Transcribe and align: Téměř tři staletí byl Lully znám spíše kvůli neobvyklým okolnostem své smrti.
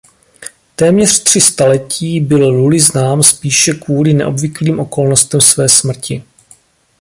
Téměř 0.75 1.23
tři 1.23 1.41
staletí 1.41 2.19
byl 2.19 2.49
Lully 2.49 2.79
znám 2.79 3.23
spíše 3.23 3.73
kvůli 3.73 4.13
neobvyklým 4.13 4.79
okolnostem 4.79 5.41
své 5.41 5.69
smrti. 5.69 6.23